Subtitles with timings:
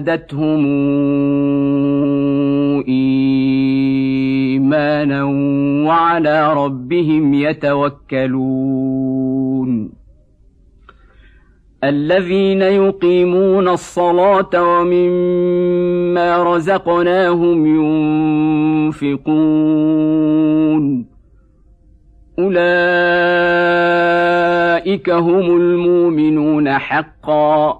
[0.00, 0.64] زادتهم
[2.88, 5.24] إيمانا
[5.88, 8.40] وعلى ربهم يتوكلون.
[11.84, 17.66] الذين يقيمون الصلاة ومما رزقناهم
[18.86, 21.06] ينفقون.
[22.38, 22.60] أولئك
[25.10, 27.79] هم المؤمنون حقا.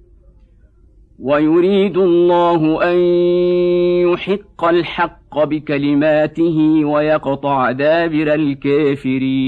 [1.21, 2.97] ويريد الله أن
[4.09, 9.41] يحق الحق بكلماته ويقطع دابر الكافرين.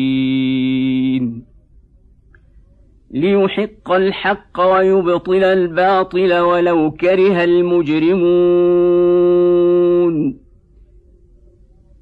[3.11, 8.83] ليحق الحق ويبطل الباطل ولو كره المجرمون.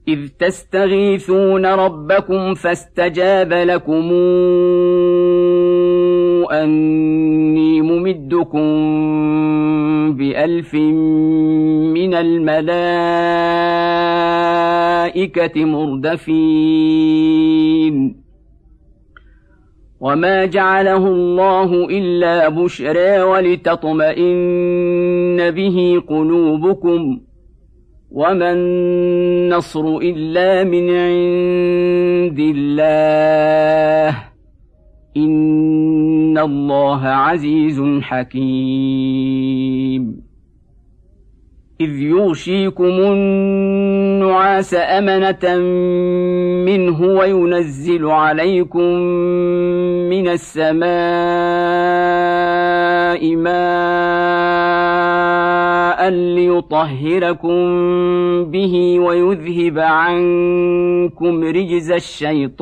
[0.08, 4.12] إذ تستغيثون ربكم فاستجاب لكم
[6.52, 7.61] أني
[8.12, 8.72] ممدكم
[10.18, 12.86] بألف من الملائكة
[15.66, 16.62] مردفين.
[20.00, 24.32] وما جعله الله إلا بشرى ولتطمئن
[25.52, 27.20] به قلوبكم.
[28.12, 34.18] وما النصر إلا من عند الله.
[36.31, 39.52] ان الله عزيز حكيم
[41.81, 45.58] اذ يغشيكم النعاس امنه
[46.66, 48.88] منه وينزل عليكم
[50.09, 50.91] من السماء
[53.36, 54.31] ماء
[56.09, 57.56] ليطهركم
[58.52, 62.62] به ويذهب عنكم رجز الشيطان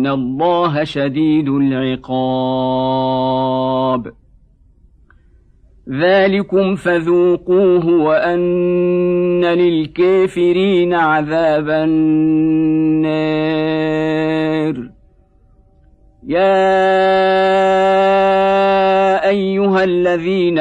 [0.00, 2.92] فان الله شديد العقاب
[5.88, 13.10] ذلكم فذوقوه وان للكافرين عذاب النار
[16.26, 16.70] يا
[19.28, 20.58] ايها الذين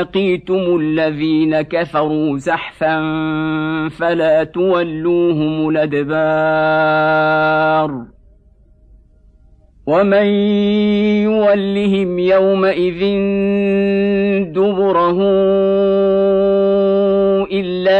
[0.00, 2.98] لقيتم الذين كفروا زحفا
[3.88, 7.36] فلا تولوهم الأدبار.
[9.86, 10.26] ومن
[11.22, 13.00] يولهم يومئذ
[14.52, 15.18] دبره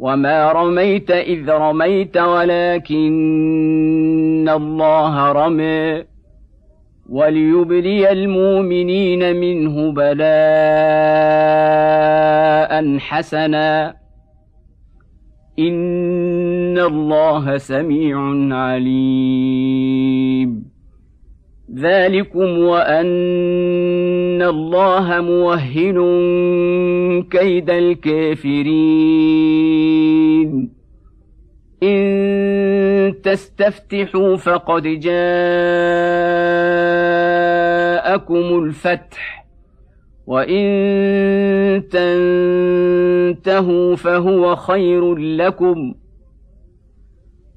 [0.00, 3.08] وما رميت اذ رميت ولكن
[4.48, 6.04] الله رمي
[7.08, 10.20] وليبلي المؤمنين منه بلاء
[12.98, 13.96] حسنا
[15.58, 18.18] ان الله سميع
[18.56, 19.50] عليم
[21.78, 25.98] ذلكم وأن الله موهن
[27.22, 29.20] كيد الكافرين.
[31.82, 35.14] إن تستفتحوا فقد جاءكم
[38.64, 39.46] الفتح
[40.26, 41.82] وإن
[43.34, 45.94] تنتهوا فهو خير لكم.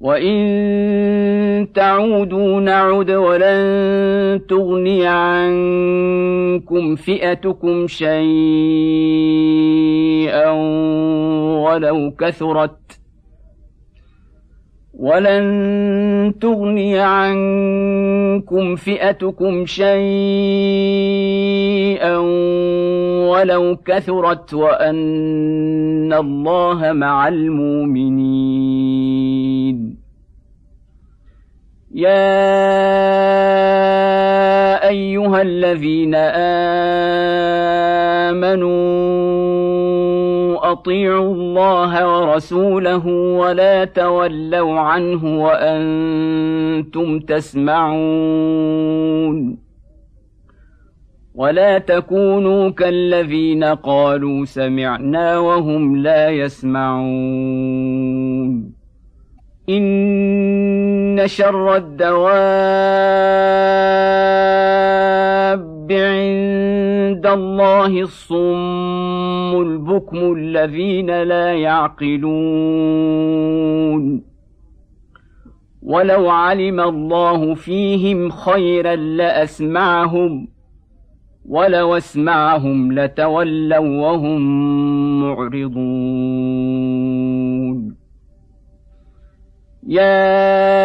[0.04, 8.20] وان تعودوا نعد ولن تغني عنكم فئتكم شيئا
[11.64, 12.83] ولو كثرت
[14.98, 19.94] ولن تغني عنكم فئتكم شيئا
[23.28, 28.74] ولو كثرت وأن الله مع المؤمنين.
[31.94, 32.48] يا
[34.88, 36.14] أيها الذين
[38.34, 39.23] آمنوا
[40.74, 43.06] أطيعوا الله ورسوله
[43.42, 48.04] ولا تولوا عنه وأنتم تسمعون.
[51.34, 57.74] ولا تكونوا كالذين قالوا سمعنا وهم لا يسمعون.
[59.68, 62.14] إن شر الدواب
[65.92, 72.84] عند الله الصم البكم الذين لا يعقلون
[75.82, 80.48] ولو علم الله فيهم خيرا لاسمعهم
[81.48, 84.40] ولو اسمعهم لتولوا وهم
[85.20, 86.84] معرضون
[89.86, 90.84] يا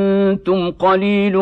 [0.31, 1.37] أنتم قليل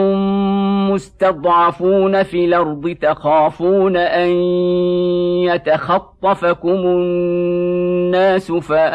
[0.91, 4.29] مستضعفون في الأرض تخافون أن
[5.45, 8.89] يتخطفكم الناس فآواكم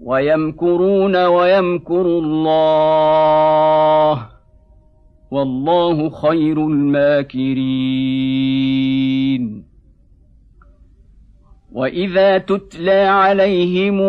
[0.00, 2.76] ويمكرون ويمكر الله
[5.30, 8.06] والله خير الماكرين.
[11.72, 14.00] وإذا تتلى عليهم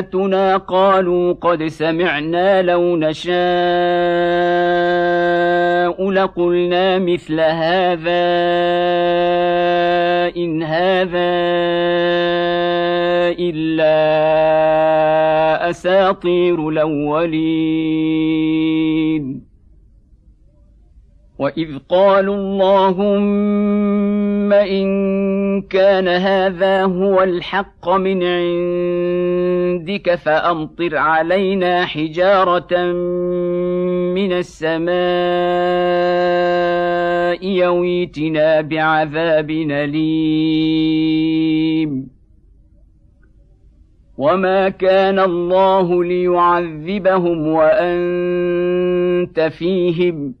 [0.00, 3.30] آياتنا قالوا قد سمعنا لو نشاء
[6.10, 8.30] لقلنا مثل هذا
[10.36, 11.30] إن هذا
[13.38, 14.00] إلا
[15.70, 18.00] أساطير الأولين
[21.40, 23.32] واذ قالوا اللهم
[24.52, 24.90] ان
[25.62, 32.92] كان هذا هو الحق من عندك فامطر علينا حجاره
[34.14, 34.90] من السماء
[37.46, 41.00] يويتنا بعذاب اليم
[44.18, 50.40] وما كان الله ليعذبهم وانت فيهم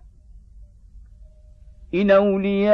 [1.93, 2.71] إن أولياؤه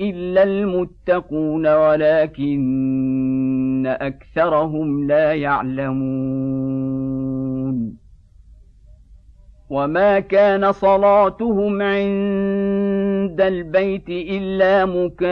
[0.00, 3.16] إلا المتقون ولكن
[4.00, 6.78] أكثرهم لا يعلمون
[9.70, 15.28] وما كان صلاتهم عند البيت إلا مكاء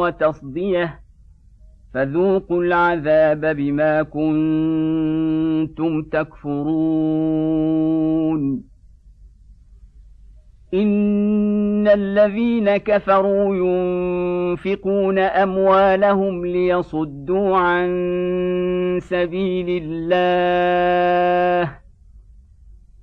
[0.00, 1.00] وتصديه
[1.94, 7.50] فذوقوا العذاب بما كنتم تكفرون.
[10.74, 17.88] إن الذين كفروا ينفقون أموالهم ليصدوا عن
[19.02, 21.79] سبيل الله.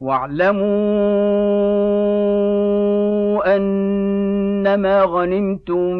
[0.00, 0.68] واعلموا
[3.56, 5.94] أنما غنمتم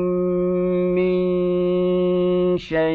[0.94, 1.18] من
[2.58, 2.88] شيء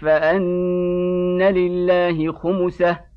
[0.00, 3.07] فأن لله خمسه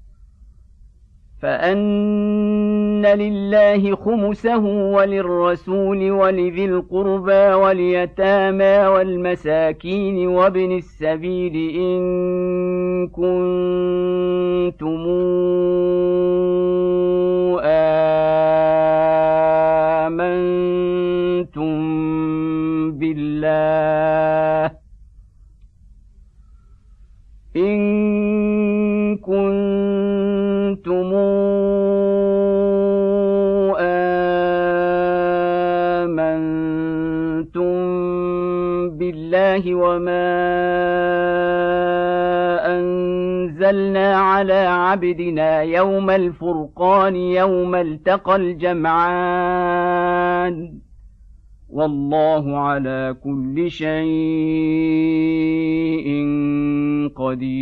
[1.42, 12.02] فأن لله خمسه وللرسول ولذي القربى واليتامى والمساكين وابن السبيل إن
[13.08, 15.02] كنتم
[21.22, 21.72] آمنتم
[22.92, 24.72] بالله
[27.56, 27.81] إن
[39.32, 40.28] بالله وما
[42.68, 49.54] أنزلنا على عبدنا يوم الفرقان يوم التقى الجمعان.
[51.70, 53.92] والله على كل شيء
[57.16, 57.62] قدير.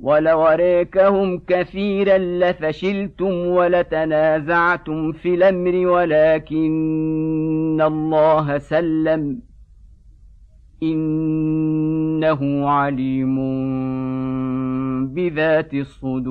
[0.00, 9.40] ولو اريكهم كثيرا لفشلتم ولتنازعتم في الأمر ولكن الله سلم.
[10.82, 13.36] إنه عليم
[15.06, 16.30] بذات الصدور.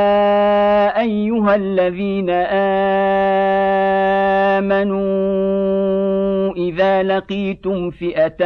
[1.41, 2.29] أيها الذين
[4.59, 5.01] آمنوا
[6.55, 8.37] إذا لقيتم فئة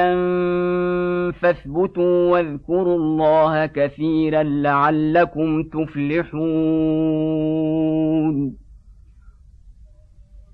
[1.32, 6.36] فاثبتوا واذكروا الله كثيرا لعلكم تفلحون.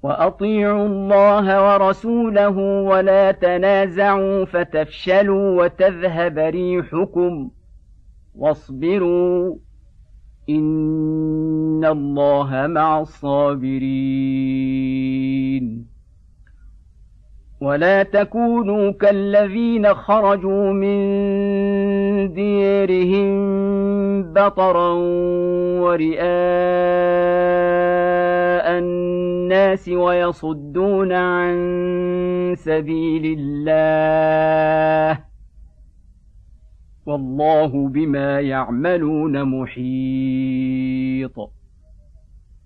[0.03, 7.49] وأطيعوا الله ورسوله ولا تنازعوا فتفشلوا وتذهب ريحكم.
[8.35, 9.55] واصبروا.
[10.57, 14.61] ان الله مع الصابرين
[17.61, 21.01] ولا تكونوا كالذين خرجوا من
[22.33, 23.31] ديرهم
[24.33, 24.93] بطرا
[25.81, 26.21] ورئاء
[28.77, 31.55] الناس ويصدون عن
[32.57, 35.30] سبيل الله
[37.05, 41.35] والله بما يعملون محيط.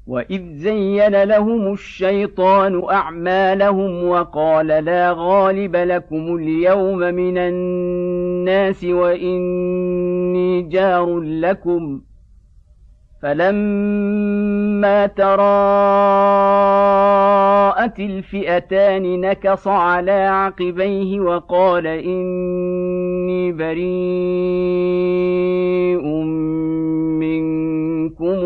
[0.07, 12.01] وإذ زين لهم الشيطان أعمالهم وقال لا غالب لكم اليوم من الناس وإني جار لكم
[13.25, 15.39] فلما تراءت
[17.99, 23.85] الفئتان نكص على عقبيه وقال اني بريء
[27.19, 28.39] منكم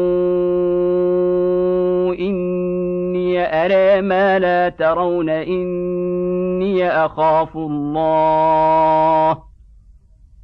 [2.20, 9.38] اني ارى ما لا ترون اني اخاف الله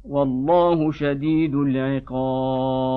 [0.04, 2.96] والله شديد العقاب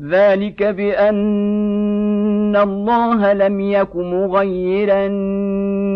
[0.00, 5.08] ذلك بأن الله لم يك مغيرا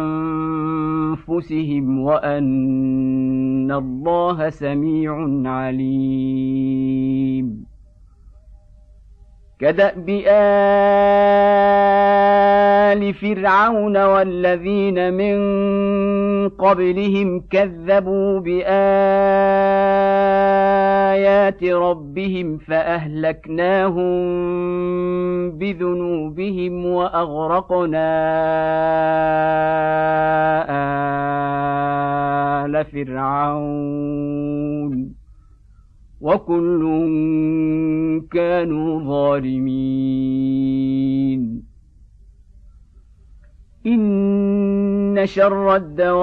[2.00, 6.92] وأن الله سميع عليم.
[9.62, 10.08] كداب
[12.88, 15.38] ال فرعون والذين من
[16.48, 18.64] قبلهم كذبوا بآيات
[21.64, 24.12] ربهم فأهلكناهم
[25.50, 28.08] بذنوبهم وأغرقنا
[32.64, 34.02] آل فرعون.
[36.22, 36.82] وكل
[38.30, 39.72] كانوا ظالمين.
[43.86, 46.22] إن شر الدواب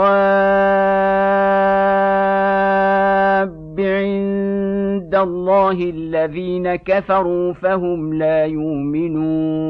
[3.79, 9.69] عند الله الذين كفروا فهم لا يؤمنون.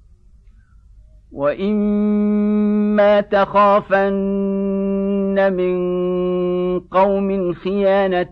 [1.31, 4.11] واما تخافن
[5.53, 8.25] من قوم خيانه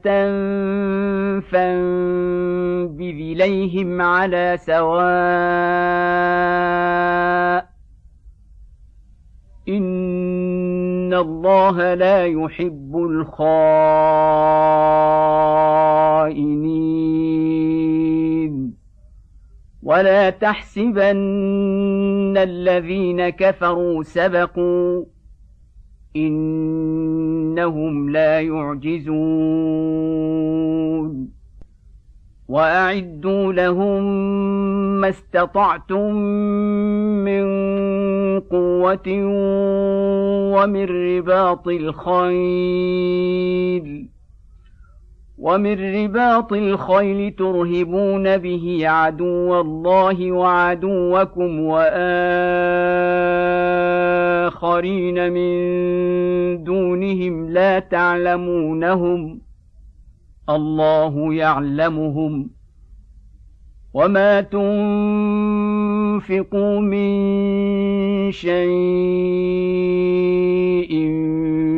[1.51, 5.99] فانبذ اليهم على سواء
[9.69, 13.59] ان الله لا يحب الخائنين
[19.83, 21.17] ولا تحسبن
[22.37, 25.05] الذين كفروا سبقوا
[26.15, 29.69] انهم لا يعجزون
[32.49, 34.03] واعدوا لهم
[35.01, 36.15] ما استطعتم
[37.25, 37.43] من
[38.39, 39.07] قوه
[40.53, 43.29] ومن رباط الخيل
[45.39, 51.59] ومن رباط الخيل ترهبون به عدو الله وعدوكم
[54.79, 59.41] واخرين من دونهم لا تعلمونهم
[60.49, 62.49] الله يعلمهم
[63.93, 65.78] وما تنفقوا
[66.19, 68.59] تنفقوا من شيء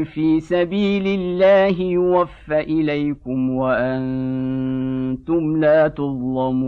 [0.06, 6.62] في سبيل الله يوفى إليكم وأنتم لا تظلمون.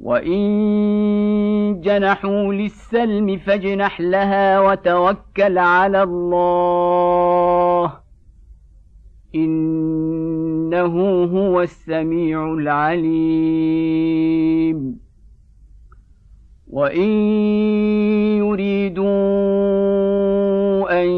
[0.00, 8.03] وإن جنحوا للسلم فاجنح لها وتوكل على الله.
[9.34, 13.14] إنه هو السميع العليم.
[16.70, 17.08] وإن
[18.38, 19.04] يريدوا
[21.02, 21.08] أن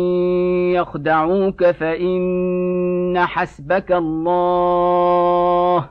[0.75, 5.91] يخدعوك فإن حسبك الله.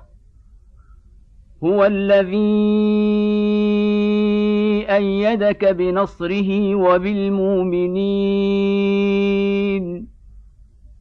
[1.64, 2.36] هو الذي
[4.90, 8.16] أيدك بنصره وبالمؤمنين.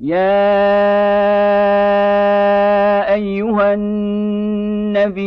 [0.00, 0.40] يا
[3.14, 5.20] ايها النبي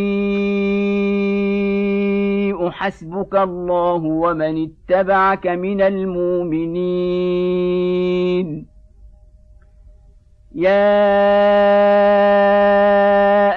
[2.72, 7.14] حسبك الله ومن اتبعك من المؤمنين
[10.56, 11.14] يا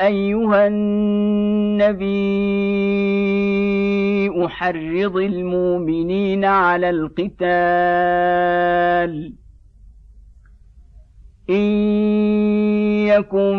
[0.07, 2.07] ايها النبي
[4.47, 7.37] احرض المؤمنين على القتال
[11.51, 11.65] إن
[13.07, 13.57] يكن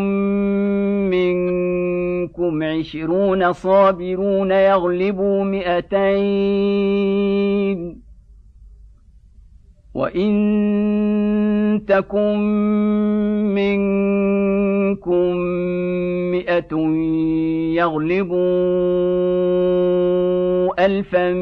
[1.10, 6.88] منكم عشرون صابرون يغلبوا مئتين
[9.98, 12.38] وان تكن
[13.54, 15.36] منكم
[16.30, 16.72] مئه
[17.74, 18.38] يغلبوا
[20.86, 21.32] الفا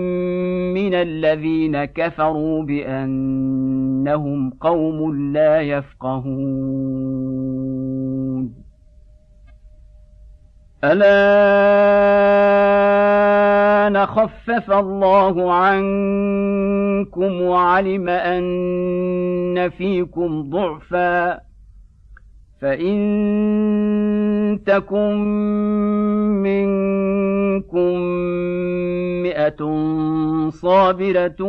[0.75, 7.07] من الذين كفروا بانهم قوم لا يفقهون
[10.85, 11.17] الان
[14.07, 21.41] خفف الله عنكم وعلم أن فيكم ضعفا
[22.61, 22.97] فإن
[24.67, 25.17] تكن
[26.43, 27.99] منكم
[29.23, 29.61] مئة
[30.51, 31.49] صابرة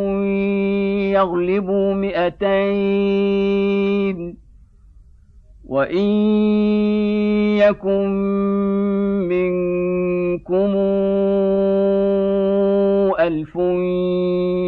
[1.12, 3.28] يغلبوا مئتين
[5.68, 6.08] وان
[7.58, 8.08] يكن
[9.28, 10.72] منكم
[13.20, 13.56] الف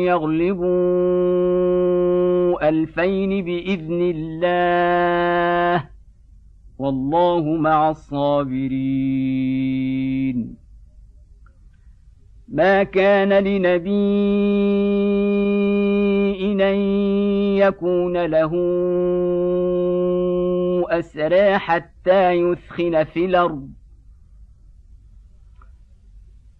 [0.06, 0.68] يغلبوا
[2.68, 5.84] الفين باذن الله
[6.78, 9.30] والله مع الصابرين.
[12.48, 13.90] ما كان لنبي
[16.52, 16.60] ان
[17.56, 18.52] يكون له
[20.90, 23.68] أسرى حتى يثخن في الأرض.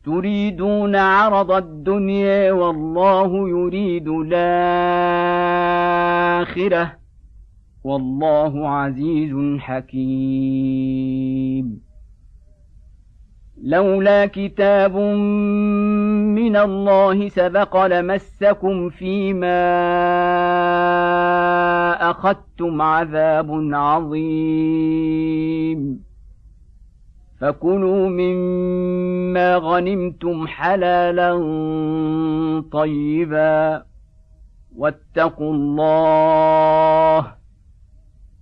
[0.05, 4.41] تريدون عرض الدنيا والله يريد الآخرة.
[7.85, 11.11] والله عزيز حكيم.
[13.65, 19.61] لولا كتاب من الله سبق لمسكم فيما
[22.11, 25.41] أخذتم عذاب عظيم.
[27.41, 31.33] فكلوا مما غنمتم حلالا
[32.73, 33.83] طيبا
[34.77, 37.40] واتقوا الله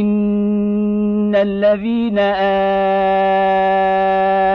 [0.00, 2.18] ان الذين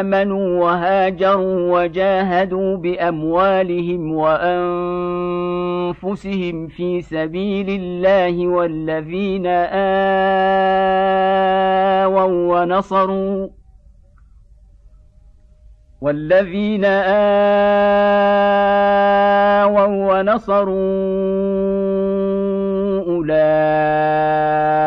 [0.04, 4.12] امنوا وهاجروا وجاهدوا باموالهم
[5.94, 9.48] وانفسهم في سبيل الله والذين
[12.08, 13.48] اووا ونصروا
[16.02, 17.38] والذين آووا
[20.20, 20.78] ونصروا
[23.08, 24.87] أولئك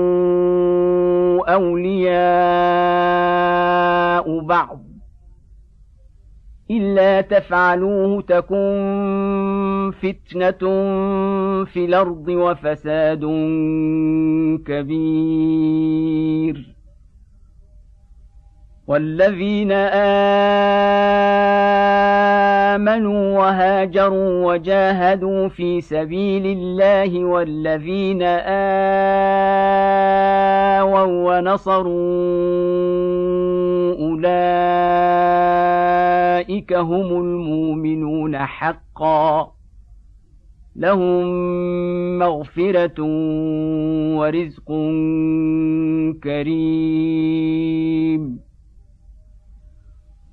[1.47, 2.11] أولياء
[4.39, 4.83] بعض.
[6.71, 10.59] إلا تفعلوه تكن فتنة
[11.65, 13.21] في الأرض وفساد
[14.67, 16.70] كبير.
[18.91, 19.71] والذين
[22.71, 28.21] آمنوا وهاجروا وجاهدوا في سبيل الله والذين
[30.81, 31.91] آووا ونصروا
[33.99, 34.33] أولئك
[36.73, 39.51] هم المؤمنون حقا
[40.75, 41.27] لهم
[42.19, 43.01] مغفرة
[44.17, 44.67] ورزق
[46.23, 47.71] كريم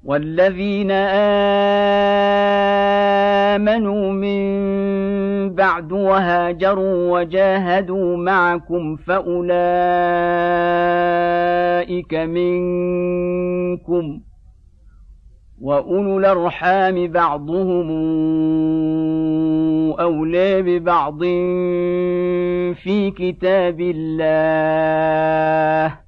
[0.08, 0.90] والذين
[3.60, 9.54] آمنوا من بعد وهاجروا وجاهدوا معكم فأولئك
[12.14, 14.20] منكم
[15.60, 17.90] وأولو الأرحام بعضهم
[20.00, 21.18] أولى ببعض
[22.74, 26.07] في كتاب الله